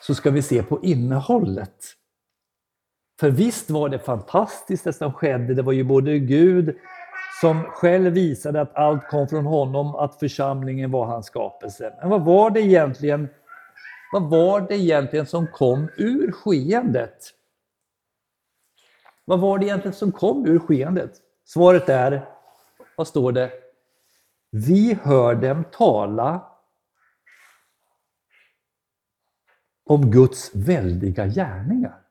så 0.00 0.14
ska 0.14 0.30
vi 0.30 0.42
se 0.42 0.62
på 0.62 0.82
innehållet. 0.82 1.84
För 3.20 3.30
visst 3.30 3.70
var 3.70 3.88
det 3.88 3.98
fantastiskt 3.98 4.84
det 4.84 4.92
som 4.92 5.12
skedde. 5.12 5.54
Det 5.54 5.62
var 5.62 5.72
ju 5.72 5.84
både 5.84 6.18
Gud 6.18 6.76
som 7.44 7.64
själv 7.64 8.12
visade 8.12 8.60
att 8.60 8.74
allt 8.74 9.08
kom 9.08 9.28
från 9.28 9.46
honom, 9.46 9.94
att 9.94 10.18
församlingen 10.18 10.90
var 10.90 11.06
hans 11.06 11.26
skapelse. 11.26 11.94
Men 12.00 12.10
vad 12.10 12.24
var 12.24 12.50
det 12.50 12.60
egentligen, 12.60 13.28
vad 14.12 14.30
var 14.30 14.60
det 14.60 14.74
egentligen 14.74 15.26
som 15.26 15.46
kom 15.46 15.88
ur 15.96 16.32
skeendet? 16.32 17.18
Vad 19.24 19.40
var 19.40 19.58
det 19.58 19.66
egentligen 19.66 19.94
som 19.94 20.12
kom 20.12 20.46
ur 20.46 20.58
skeendet? 20.58 21.12
Svaret 21.44 21.88
är, 21.88 22.28
vad 22.96 23.08
står 23.08 23.32
det? 23.32 23.50
Vi 24.50 24.98
hör 25.02 25.34
dem 25.34 25.64
tala 25.72 26.52
om 29.84 30.10
Guds 30.10 30.50
väldiga 30.54 31.26
gärningar. 31.26 32.03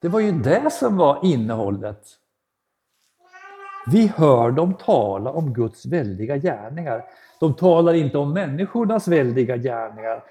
Det 0.00 0.08
var 0.08 0.20
ju 0.20 0.32
det 0.32 0.70
som 0.72 0.96
var 0.96 1.20
innehållet. 1.24 2.00
Vi 3.86 4.06
hör 4.06 4.50
dem 4.50 4.74
tala 4.74 5.30
om 5.30 5.52
Guds 5.54 5.86
väldiga 5.86 6.36
gärningar. 6.36 7.04
De 7.40 7.54
talar 7.54 7.94
inte 7.94 8.18
om 8.18 8.32
människornas 8.32 9.08
väldiga 9.08 9.56
gärningar. 9.56 10.24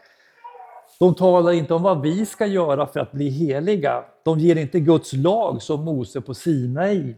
De 0.99 1.15
talar 1.15 1.51
inte 1.51 1.73
om 1.73 1.83
vad 1.83 2.01
vi 2.01 2.25
ska 2.25 2.45
göra 2.45 2.87
för 2.87 2.99
att 2.99 3.11
bli 3.11 3.29
heliga. 3.29 4.03
De 4.23 4.39
ger 4.39 4.55
inte 4.55 4.79
Guds 4.79 5.13
lag 5.13 5.61
som 5.61 5.85
Mose 5.85 6.21
på 6.21 6.33
Sinai. 6.33 7.15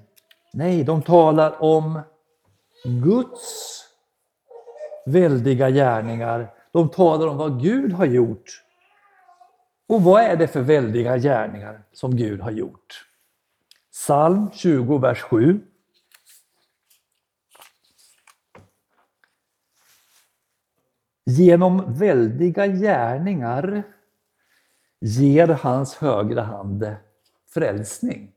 Nej, 0.53 0.83
de 0.83 1.01
talar 1.01 1.63
om 1.63 1.99
Guds 2.83 3.85
väldiga 5.05 5.69
gärningar. 5.69 6.53
De 6.71 6.89
talar 6.89 7.27
om 7.27 7.37
vad 7.37 7.61
Gud 7.61 7.93
har 7.93 8.05
gjort. 8.05 8.63
Och 9.89 10.03
vad 10.03 10.23
är 10.23 10.35
det 10.35 10.47
för 10.47 10.61
väldiga 10.61 11.17
gärningar 11.17 11.83
som 11.93 12.15
Gud 12.15 12.41
har 12.41 12.51
gjort? 12.51 13.07
Psalm 13.91 14.51
20, 14.53 14.97
vers 14.97 15.21
7. 15.21 15.61
Genom 21.25 21.93
väldiga 21.93 22.67
gärningar 22.67 23.83
ger 24.99 25.47
hans 25.47 25.95
högra 25.95 26.43
hand 26.43 26.95
frälsning. 27.53 28.31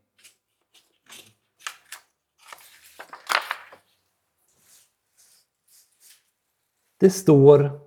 Det 6.98 7.10
står 7.10 7.80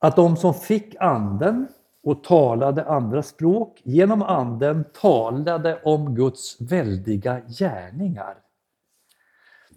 att 0.00 0.16
de 0.16 0.36
som 0.36 0.54
fick 0.54 0.94
anden 1.00 1.68
och 2.02 2.24
talade 2.24 2.84
andra 2.84 3.22
språk 3.22 3.80
genom 3.84 4.22
anden 4.22 4.84
talade 5.00 5.80
om 5.82 6.14
Guds 6.14 6.60
väldiga 6.60 7.40
gärningar. 7.40 8.36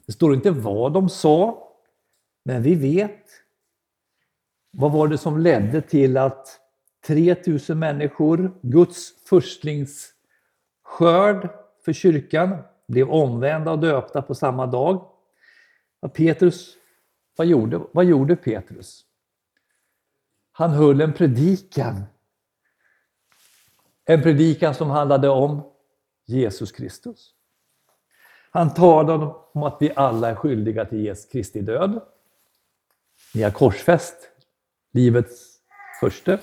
Det 0.05 0.11
står 0.11 0.33
inte 0.33 0.51
vad 0.51 0.93
de 0.93 1.09
sa, 1.09 1.69
men 2.45 2.61
vi 2.61 2.75
vet 2.75 3.25
vad 4.71 4.91
var 4.91 5.07
det 5.07 5.17
som 5.17 5.37
ledde 5.37 5.81
till 5.81 6.17
att 6.17 6.59
3000 7.07 7.79
människor, 7.79 8.51
Guds 8.61 9.27
förstlingsskörd 9.29 11.49
för 11.85 11.93
kyrkan, 11.93 12.57
blev 12.87 13.09
omvända 13.09 13.71
och 13.71 13.79
döpta 13.79 14.21
på 14.21 14.35
samma 14.35 14.67
dag. 14.67 15.05
Petrus, 16.13 16.77
vad 17.37 17.47
gjorde, 17.47 17.81
vad 17.91 18.05
gjorde 18.05 18.35
Petrus? 18.35 19.05
Han 20.55 20.71
höll 20.71 21.01
en 21.01 21.13
predikan. 21.13 22.03
En 24.05 24.21
predikan 24.21 24.75
som 24.75 24.89
handlade 24.89 25.29
om 25.29 25.71
Jesus 26.25 26.71
Kristus. 26.71 27.33
Han 28.51 28.73
talade 28.73 29.25
om 29.53 29.63
att 29.63 29.77
vi 29.79 29.91
alla 29.95 30.29
är 30.29 30.35
skyldiga 30.35 30.85
till 30.85 31.05
Jesu 31.05 31.29
Kristi 31.29 31.61
död. 31.61 32.01
Ni 33.33 33.43
har 33.43 33.51
korsfäst 33.51 34.15
livets 34.91 35.59
första. 35.99 36.37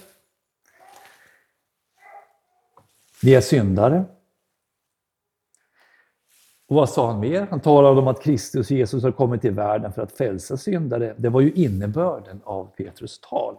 Vi 3.22 3.34
är 3.34 3.40
syndare. 3.40 4.04
Och 6.66 6.76
vad 6.76 6.90
sa 6.90 7.10
han 7.10 7.20
mer? 7.20 7.46
Han 7.50 7.60
talade 7.60 8.00
om 8.00 8.08
att 8.08 8.22
Kristus 8.22 8.70
Jesus 8.70 9.02
har 9.02 9.12
kommit 9.12 9.40
till 9.40 9.52
världen 9.52 9.92
för 9.92 10.02
att 10.02 10.12
frälsa 10.12 10.56
syndare. 10.56 11.14
Det 11.18 11.28
var 11.28 11.40
ju 11.40 11.52
innebörden 11.52 12.40
av 12.44 12.74
Petrus 12.76 13.20
tal. 13.20 13.58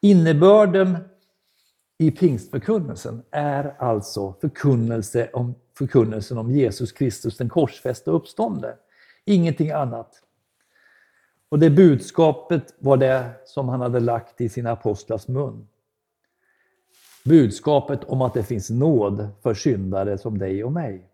Innebörden 0.00 0.98
i 1.98 2.10
pingstförkunnelsen 2.10 3.22
är 3.30 3.74
alltså 3.78 4.34
förkunnelse 4.40 5.30
om, 5.32 5.54
förkunnelsen 5.78 6.38
om 6.38 6.50
Jesus 6.50 6.92
Kristus, 6.92 7.36
den 7.36 7.48
korsfäste 7.48 8.10
och 8.10 8.16
uppståndne. 8.16 8.74
Ingenting 9.24 9.70
annat. 9.70 10.22
Och 11.48 11.58
det 11.58 11.70
budskapet 11.70 12.74
var 12.78 12.96
det 12.96 13.30
som 13.44 13.68
han 13.68 13.80
hade 13.80 14.00
lagt 14.00 14.40
i 14.40 14.48
sina 14.48 14.70
apostlars 14.70 15.28
mun. 15.28 15.68
Budskapet 17.24 18.04
om 18.04 18.22
att 18.22 18.34
det 18.34 18.42
finns 18.42 18.70
nåd 18.70 19.28
för 19.42 19.54
syndare 19.54 20.18
som 20.18 20.38
dig 20.38 20.64
och 20.64 20.72
mig. 20.72 21.06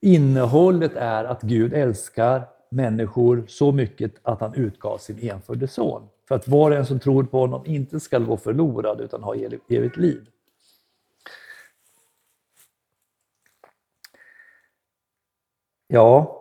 Innehållet 0.00 0.96
är 0.96 1.24
att 1.24 1.42
Gud 1.42 1.72
älskar 1.72 2.48
människor 2.68 3.44
så 3.48 3.72
mycket 3.72 4.12
att 4.22 4.40
han 4.40 4.54
utgav 4.54 4.98
sin 4.98 5.18
enfödde 5.18 5.68
son. 5.68 6.08
För 6.28 6.34
att 6.34 6.48
var 6.48 6.70
och 6.70 6.76
en 6.76 6.86
som 6.86 7.00
tror 7.00 7.24
på 7.24 7.38
honom 7.38 7.66
inte 7.66 8.00
ska 8.00 8.18
gå 8.18 8.36
förlorad 8.36 9.00
utan 9.00 9.22
ha 9.22 9.34
evigt 9.68 9.96
liv. 9.96 10.26
Ja, 15.86 16.38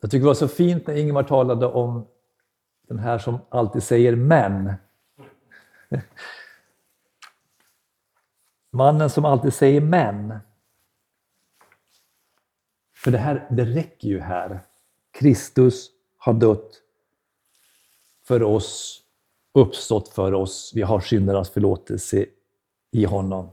jag 0.00 0.10
tycker 0.10 0.20
det 0.20 0.26
var 0.26 0.34
så 0.34 0.48
fint 0.48 0.86
när 0.86 0.94
Ingemar 0.94 1.22
talade 1.22 1.66
om 1.66 2.06
den 2.88 2.98
här 2.98 3.18
som 3.18 3.38
alltid 3.48 3.82
säger 3.82 4.16
men. 4.16 4.72
Mannen 8.70 9.10
som 9.10 9.24
alltid 9.24 9.54
säger 9.54 9.80
men. 9.80 10.38
För 12.94 13.10
det 13.10 13.18
här, 13.18 13.48
det 13.50 13.64
räcker 13.64 14.08
ju 14.08 14.20
här. 14.20 14.60
Kristus 15.10 15.90
har 16.16 16.32
dött 16.32 16.82
för 18.28 18.42
oss, 18.42 19.02
uppstått 19.54 20.08
för 20.08 20.34
oss. 20.34 20.72
Vi 20.74 20.82
har 20.82 21.00
syndernas 21.00 21.50
förlåtelse 21.50 22.26
i 22.90 23.04
honom. 23.04 23.50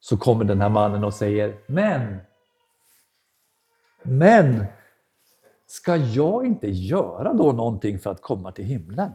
Så 0.00 0.16
kommer 0.16 0.44
den 0.44 0.60
här 0.60 0.68
mannen 0.68 1.04
och 1.04 1.14
säger, 1.14 1.58
men, 1.66 2.16
men, 4.02 4.64
ska 5.66 5.96
jag 5.96 6.46
inte 6.46 6.68
göra 6.68 7.32
då 7.32 7.52
någonting 7.52 7.98
för 7.98 8.10
att 8.10 8.22
komma 8.22 8.52
till 8.52 8.64
himlen? 8.64 9.12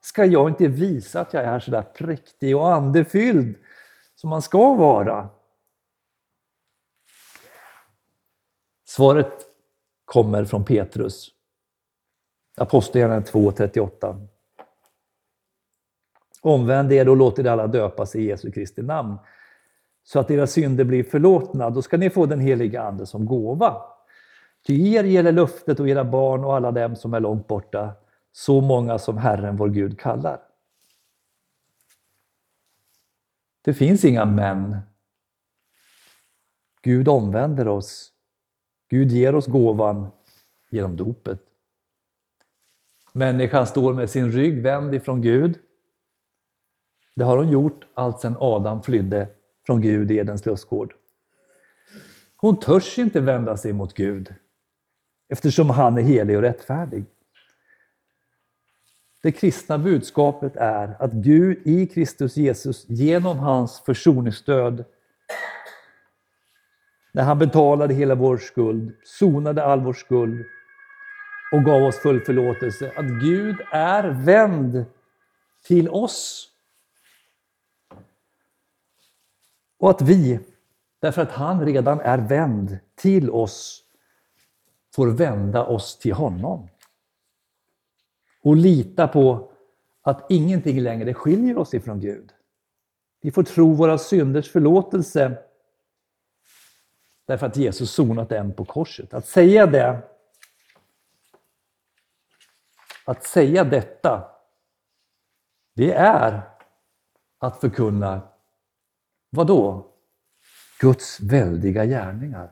Ska 0.00 0.24
jag 0.24 0.48
inte 0.48 0.68
visa 0.68 1.20
att 1.20 1.32
jag 1.32 1.44
är 1.44 1.60
så 1.60 1.70
där 1.70 1.82
präktig 1.82 2.56
och 2.56 2.72
andefylld 2.72 3.56
som 4.14 4.30
man 4.30 4.42
ska 4.42 4.74
vara? 4.74 5.28
Svaret 8.84 9.32
kommer 10.04 10.44
från 10.44 10.64
Petrus. 10.64 11.30
Apostlagärningarna 12.56 13.26
2.38. 13.26 14.26
Omvänd 16.40 16.92
er 16.92 17.08
och 17.08 17.16
låt 17.16 17.38
er 17.38 17.46
alla 17.46 17.66
döpas 17.66 18.16
i 18.16 18.22
Jesu 18.22 18.52
Kristi 18.52 18.82
namn 18.82 19.18
så 20.04 20.18
att 20.20 20.30
era 20.30 20.46
synder 20.46 20.84
blir 20.84 21.04
förlåtna. 21.04 21.70
Då 21.70 21.82
ska 21.82 21.96
ni 21.96 22.10
få 22.10 22.26
den 22.26 22.40
heliga 22.40 22.82
Ande 22.82 23.06
som 23.06 23.26
gåva. 23.26 23.82
Ty 24.66 24.92
er 24.94 25.04
gäller 25.04 25.32
löftet 25.32 25.80
och 25.80 25.88
era 25.88 26.04
barn 26.04 26.44
och 26.44 26.56
alla 26.56 26.70
dem 26.70 26.96
som 26.96 27.14
är 27.14 27.20
långt 27.20 27.48
borta, 27.48 27.92
så 28.32 28.60
många 28.60 28.98
som 28.98 29.18
Herren 29.18 29.56
vår 29.56 29.68
Gud 29.68 30.00
kallar. 30.00 30.40
Det 33.64 33.74
finns 33.74 34.04
inga 34.04 34.24
men. 34.24 34.78
Gud 36.82 37.08
omvänder 37.08 37.68
oss. 37.68 38.12
Gud 38.88 39.12
ger 39.12 39.34
oss 39.34 39.46
gåvan 39.46 40.10
genom 40.70 40.96
dopet. 40.96 41.51
Människan 43.12 43.66
står 43.66 43.94
med 43.94 44.10
sin 44.10 44.32
rygg 44.32 44.62
vänd 44.62 44.94
ifrån 44.94 45.22
Gud. 45.22 45.58
Det 47.14 47.24
har 47.24 47.36
hon 47.36 47.50
gjort 47.50 47.86
allt 47.94 48.20
sedan 48.20 48.36
Adam 48.40 48.82
flydde 48.82 49.28
från 49.66 49.80
Gud 49.80 50.10
i 50.10 50.16
Edens 50.16 50.46
lustgård. 50.46 50.94
Hon 52.36 52.60
törs 52.60 52.98
inte 52.98 53.20
vända 53.20 53.56
sig 53.56 53.72
mot 53.72 53.94
Gud 53.94 54.34
eftersom 55.28 55.70
han 55.70 55.98
är 55.98 56.02
helig 56.02 56.36
och 56.36 56.42
rättfärdig. 56.42 57.04
Det 59.22 59.32
kristna 59.32 59.78
budskapet 59.78 60.56
är 60.56 60.96
att 60.98 61.12
Gud 61.12 61.58
i 61.64 61.86
Kristus 61.86 62.36
Jesus 62.36 62.88
genom 62.88 63.38
hans 63.38 63.80
försoningsstöd 63.80 64.84
när 67.12 67.22
han 67.22 67.38
betalade 67.38 67.94
hela 67.94 68.14
vår 68.14 68.36
skuld, 68.36 68.92
sonade 69.04 69.64
all 69.64 69.80
vår 69.80 69.92
skuld 69.92 70.44
och 71.52 71.64
gav 71.64 71.82
oss 71.82 71.98
full 71.98 72.20
förlåtelse. 72.20 72.92
Att 72.96 73.06
Gud 73.06 73.56
är 73.72 74.08
vänd 74.08 74.84
till 75.64 75.88
oss. 75.88 76.48
Och 79.78 79.90
att 79.90 80.02
vi, 80.02 80.40
därför 81.00 81.22
att 81.22 81.30
han 81.30 81.66
redan 81.66 82.00
är 82.00 82.18
vänd 82.18 82.78
till 82.94 83.30
oss, 83.30 83.84
får 84.94 85.06
vända 85.06 85.64
oss 85.64 85.98
till 85.98 86.12
honom. 86.12 86.68
Och 88.42 88.56
lita 88.56 89.08
på 89.08 89.52
att 90.02 90.26
ingenting 90.30 90.80
längre 90.80 91.14
skiljer 91.14 91.58
oss 91.58 91.74
ifrån 91.74 92.00
Gud. 92.00 92.32
Vi 93.20 93.30
får 93.30 93.42
tro 93.42 93.72
våra 93.72 93.98
synders 93.98 94.50
förlåtelse 94.50 95.38
därför 97.26 97.46
att 97.46 97.56
Jesus 97.56 97.90
sonat 97.90 98.28
den 98.28 98.54
på 98.54 98.64
korset. 98.64 99.14
Att 99.14 99.26
säga 99.26 99.66
det 99.66 100.02
att 103.04 103.24
säga 103.24 103.64
detta 103.64 104.28
det 105.74 105.92
är 105.92 106.42
att 107.38 107.60
förkunna, 107.60 108.20
vad 109.30 109.46
då? 109.46 109.92
Guds 110.80 111.20
väldiga 111.20 111.84
gärningar. 111.84 112.50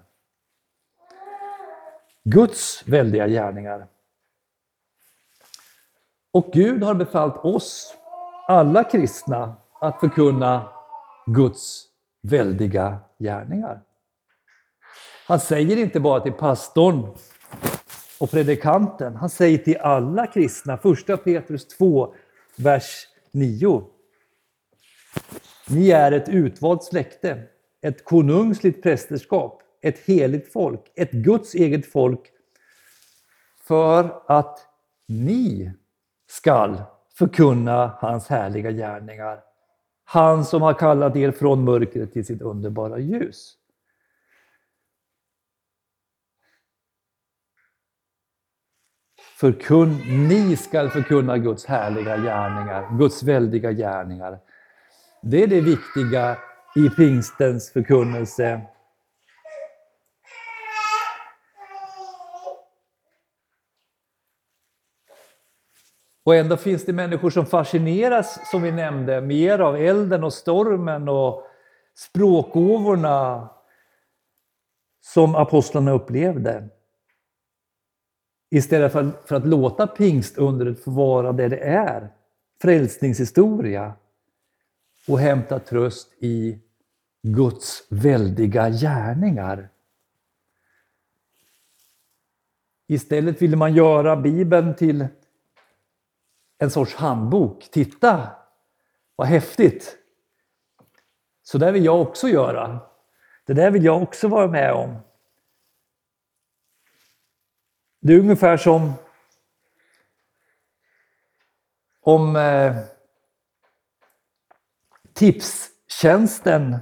Guds 2.25 2.83
väldiga 2.87 3.29
gärningar. 3.29 3.87
Och 6.33 6.53
Gud 6.53 6.83
har 6.83 6.95
befallt 6.95 7.37
oss, 7.37 7.97
alla 8.49 8.85
kristna, 8.85 9.57
att 9.81 10.01
förkunna 10.01 10.73
Guds 11.27 11.87
väldiga 12.23 12.99
gärningar. 13.19 13.83
Han 15.27 15.41
säger 15.41 15.77
inte 15.77 16.01
bara 16.01 16.21
till 16.21 16.33
pastorn 16.33 17.17
och 18.21 18.31
predikanten, 18.31 19.17
han 19.17 19.31
säger 19.31 19.59
till 19.59 19.77
alla 19.77 20.27
kristna, 20.27 20.79
första 20.79 21.17
Petrus 21.17 21.69
2, 21.69 22.15
vers 22.57 23.07
9. 23.31 23.85
Ni 25.69 25.91
är 25.91 26.13
ett 26.13 26.29
utvalt 26.29 26.85
släkte, 26.85 27.43
ett 27.83 28.05
konungsligt 28.05 28.83
prästerskap, 28.83 29.63
ett 29.83 29.99
heligt 29.99 30.53
folk, 30.53 30.81
ett 30.95 31.11
Guds 31.11 31.55
eget 31.55 31.93
folk, 31.93 32.21
för 33.69 34.23
att 34.27 34.59
ni 35.09 35.73
skall 36.31 36.83
förkunna 37.15 37.97
hans 37.99 38.29
härliga 38.29 38.71
gärningar. 38.71 39.41
Han 40.05 40.45
som 40.45 40.63
har 40.63 40.75
kallat 40.75 41.17
er 41.17 41.31
från 41.31 41.65
mörkret 41.65 42.13
till 42.13 42.27
sitt 42.27 42.43
underbara 42.43 42.99
ljus. 42.99 43.57
Förkun, 49.41 49.89
ni 50.29 50.57
skall 50.57 50.91
förkunna 50.91 51.39
Guds 51.39 51.67
härliga 51.67 52.17
gärningar, 52.17 52.99
Guds 52.99 53.23
väldiga 53.23 53.73
gärningar. 53.73 54.39
Det 55.23 55.43
är 55.43 55.47
det 55.47 55.61
viktiga 55.61 56.37
i 56.77 56.91
pingstens 56.91 57.73
förkunnelse. 57.73 58.61
Och 66.25 66.35
ändå 66.35 66.57
finns 66.57 66.85
det 66.85 66.93
människor 66.93 67.31
som 67.31 67.47
fascineras, 67.47 68.51
som 68.51 68.63
vi 68.63 68.73
nämnde, 68.73 69.21
mer 69.21 69.59
av 69.59 69.77
elden 69.77 70.25
och 70.25 70.33
stormen 70.33 71.09
och 71.09 71.47
språkgåvorna 71.95 73.49
som 75.01 75.35
apostlarna 75.35 75.93
upplevde. 75.93 76.69
Istället 78.51 78.93
för, 78.93 79.11
för 79.25 79.37
att 79.37 79.47
låta 79.47 79.87
pingstundret 79.87 80.85
få 80.85 80.91
vara 80.91 81.33
det 81.33 81.49
det 81.49 81.61
är, 81.61 82.13
frälsningshistoria, 82.63 83.95
och 85.09 85.19
hämta 85.19 85.59
tröst 85.59 86.13
i 86.19 86.59
Guds 87.23 87.87
väldiga 87.89 88.71
gärningar. 88.71 89.69
Istället 92.87 93.43
ville 93.43 93.57
man 93.57 93.75
göra 93.75 94.17
Bibeln 94.17 94.75
till 94.75 95.07
en 96.59 96.71
sorts 96.71 96.95
handbok. 96.95 97.69
Titta, 97.71 98.31
vad 99.17 99.27
häftigt! 99.27 99.97
Så 101.43 101.59
där 101.59 101.73
vill 101.73 101.85
jag 101.85 102.01
också 102.01 102.29
göra. 102.29 102.81
Det 103.47 103.53
där 103.53 103.71
vill 103.71 103.85
jag 103.85 104.03
också 104.03 104.29
vara 104.29 104.47
med 104.47 104.73
om. 104.73 104.97
Det 108.03 108.13
är 108.13 108.19
ungefär 108.19 108.57
som 108.57 108.93
om 112.01 112.37
eh, 112.37 112.77
Tipstjänsten, 115.15 116.79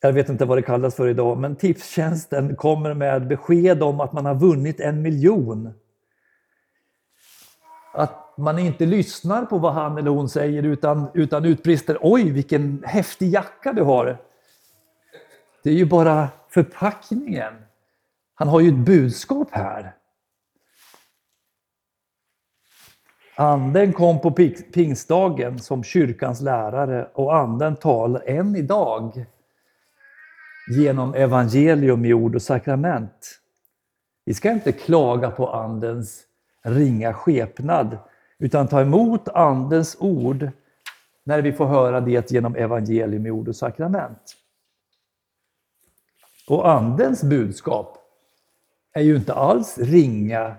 jag 0.00 0.12
vet 0.12 0.28
inte 0.28 0.44
vad 0.44 0.58
det 0.58 0.62
kallas 0.62 0.94
för 0.94 1.08
idag, 1.08 1.38
men 1.38 1.56
Tipstjänsten 1.56 2.56
kommer 2.56 2.94
med 2.94 3.26
besked 3.26 3.82
om 3.82 4.00
att 4.00 4.12
man 4.12 4.26
har 4.26 4.34
vunnit 4.34 4.80
en 4.80 5.02
miljon. 5.02 5.74
Att 7.94 8.34
man 8.36 8.58
inte 8.58 8.86
lyssnar 8.86 9.46
på 9.46 9.58
vad 9.58 9.72
han 9.72 9.98
eller 9.98 10.10
hon 10.10 10.28
säger 10.28 10.62
utan, 10.62 11.10
utan 11.14 11.44
utbrister 11.44 11.98
”Oj, 12.00 12.30
vilken 12.30 12.82
häftig 12.86 13.28
jacka 13.28 13.72
du 13.72 13.82
har!” 13.82 14.18
Det 15.62 15.70
är 15.70 15.74
ju 15.74 15.86
bara 15.86 16.28
förpackningen. 16.48 17.67
Han 18.38 18.48
har 18.48 18.60
ju 18.60 18.68
ett 18.68 18.86
budskap 18.86 19.48
här. 19.50 19.94
Anden 23.36 23.92
kom 23.92 24.20
på 24.20 24.30
pingstdagen 24.72 25.58
som 25.58 25.84
kyrkans 25.84 26.40
lärare 26.40 27.08
och 27.14 27.36
anden 27.36 27.76
talar 27.76 28.22
än 28.26 28.56
idag 28.56 29.26
genom 30.70 31.14
evangelium 31.14 32.04
i 32.04 32.14
ord 32.14 32.34
och 32.34 32.42
sakrament. 32.42 33.40
Vi 34.24 34.34
ska 34.34 34.50
inte 34.52 34.72
klaga 34.72 35.30
på 35.30 35.52
Andens 35.52 36.22
ringa 36.62 37.14
skepnad 37.14 37.98
utan 38.38 38.68
ta 38.68 38.80
emot 38.80 39.28
Andens 39.28 39.96
ord 40.00 40.50
när 41.24 41.42
vi 41.42 41.52
får 41.52 41.66
höra 41.66 42.00
det 42.00 42.30
genom 42.30 42.56
evangelium 42.56 43.26
i 43.26 43.30
ord 43.30 43.48
och 43.48 43.56
sakrament. 43.56 44.36
Och 46.48 46.70
Andens 46.70 47.22
budskap 47.22 47.97
är 48.98 49.02
ju 49.02 49.16
inte 49.16 49.34
alls 49.34 49.78
ringa 49.78 50.56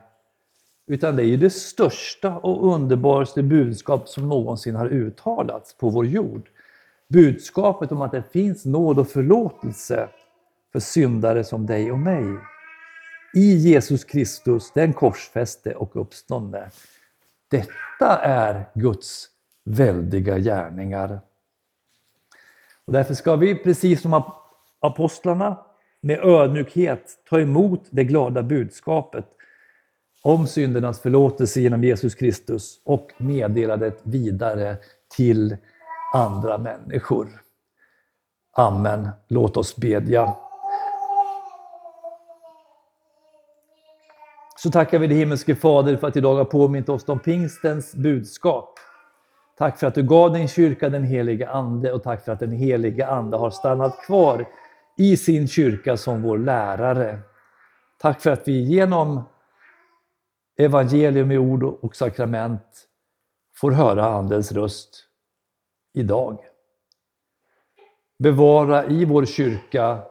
utan 0.89 1.15
det 1.15 1.23
är 1.23 1.25
ju 1.25 1.37
det 1.37 1.49
största 1.49 2.37
och 2.37 2.73
underbaraste 2.73 3.43
budskap 3.43 4.09
som 4.09 4.29
någonsin 4.29 4.75
har 4.75 4.87
uttalats 4.87 5.73
på 5.73 5.89
vår 5.89 6.05
jord. 6.05 6.49
Budskapet 7.07 7.91
om 7.91 8.01
att 8.01 8.11
det 8.11 8.23
finns 8.31 8.65
nåd 8.65 8.99
och 8.99 9.07
förlåtelse 9.07 10.09
för 10.71 10.79
syndare 10.79 11.43
som 11.43 11.65
dig 11.65 11.91
och 11.91 11.99
mig. 11.99 12.23
I 13.33 13.55
Jesus 13.55 14.03
Kristus, 14.03 14.71
den 14.73 14.93
korsfäste 14.93 15.75
och 15.75 16.01
uppståndne. 16.01 16.69
Detta 17.51 18.17
är 18.21 18.69
Guds 18.73 19.27
väldiga 19.65 20.39
gärningar. 20.39 21.19
Och 22.85 22.93
därför 22.93 23.13
ska 23.13 23.35
vi, 23.35 23.55
precis 23.55 24.01
som 24.01 24.23
apostlarna, 24.79 25.57
med 26.01 26.19
ödmjukhet 26.19 27.17
ta 27.29 27.39
emot 27.39 27.81
det 27.89 28.03
glada 28.03 28.43
budskapet 28.43 29.25
om 30.23 30.47
syndernas 30.47 31.01
förlåtelse 31.01 31.61
genom 31.61 31.83
Jesus 31.83 32.15
Kristus 32.15 32.81
och 32.85 33.11
meddela 33.17 33.77
det 33.77 33.93
vidare 34.03 34.77
till 35.15 35.57
andra 36.13 36.57
människor. 36.57 37.27
Amen. 38.51 39.09
Låt 39.27 39.57
oss 39.57 39.75
bedja. 39.75 40.35
Så 44.57 44.71
tackar 44.71 44.99
vi 44.99 45.07
dig 45.07 45.17
himmelske 45.17 45.55
Fader 45.55 45.97
för 45.97 46.07
att 46.07 46.17
idag 46.17 46.35
har 46.35 46.45
påmint 46.45 46.89
oss 46.89 47.09
om 47.09 47.19
pingstens 47.19 47.95
budskap. 47.95 48.79
Tack 49.57 49.79
för 49.79 49.87
att 49.87 49.95
du 49.95 50.03
gav 50.03 50.33
din 50.33 50.47
kyrka 50.47 50.89
den 50.89 51.03
helige 51.03 51.49
Ande 51.49 51.93
och 51.93 52.03
tack 52.03 52.25
för 52.25 52.31
att 52.31 52.39
den 52.39 52.51
helige 52.51 53.07
Ande 53.07 53.37
har 53.37 53.49
stannat 53.49 54.01
kvar 54.05 54.45
i 54.99 55.17
sin 55.17 55.47
kyrka 55.47 55.97
som 55.97 56.21
vår 56.21 56.37
lärare. 56.37 57.19
Tack 57.97 58.21
för 58.21 58.31
att 58.31 58.47
vi 58.47 58.61
genom 58.61 59.23
evangelium 60.57 61.31
i 61.31 61.37
ord 61.37 61.63
och 61.63 61.95
sakrament 61.95 62.87
får 63.55 63.71
höra 63.71 64.05
Andens 64.05 64.51
röst 64.51 65.05
idag. 65.93 66.39
Bevara 68.23 68.85
i 68.85 69.05
vår 69.05 69.25
kyrka 69.25 70.01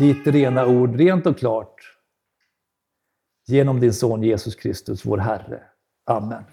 ditt 0.00 0.26
rena 0.26 0.66
ord 0.66 0.96
rent 0.96 1.26
och 1.26 1.38
klart 1.38 1.96
genom 3.46 3.80
din 3.80 3.94
son 3.94 4.22
Jesus 4.22 4.54
Kristus, 4.54 5.04
vår 5.04 5.18
Herre. 5.18 5.62
Amen. 6.06 6.44